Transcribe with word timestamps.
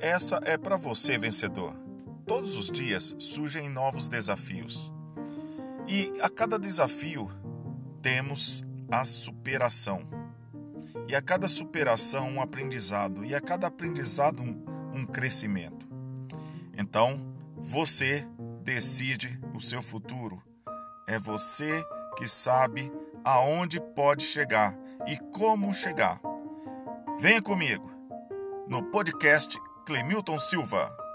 Essa 0.00 0.40
é 0.44 0.56
para 0.56 0.76
você, 0.76 1.18
vencedor. 1.18 1.74
Todos 2.24 2.56
os 2.56 2.70
dias 2.70 3.16
surgem 3.18 3.68
novos 3.68 4.08
desafios. 4.08 4.92
E 5.88 6.12
a 6.20 6.28
cada 6.28 6.58
desafio 6.58 7.28
temos 8.00 8.64
a 8.90 9.04
superação. 9.04 10.02
E 11.08 11.16
a 11.16 11.22
cada 11.22 11.48
superação, 11.48 12.30
um 12.30 12.40
aprendizado. 12.40 13.24
E 13.24 13.34
a 13.34 13.40
cada 13.40 13.66
aprendizado, 13.66 14.40
um, 14.40 14.64
um 14.94 15.04
crescimento. 15.04 15.88
Então, 16.76 17.34
você 17.56 18.24
decide 18.62 19.40
o 19.52 19.60
seu 19.60 19.82
futuro. 19.82 20.40
É 21.08 21.18
você 21.18 21.82
que 22.16 22.28
sabe 22.28 22.92
aonde 23.24 23.80
pode 23.80 24.22
chegar 24.22 24.78
e 25.08 25.16
como 25.32 25.74
chegar. 25.74 26.20
Venha 27.18 27.42
comigo 27.42 27.90
no 28.68 28.82
podcast 28.84 29.58
Clemilton 29.88 30.38
Silva. 30.38 31.07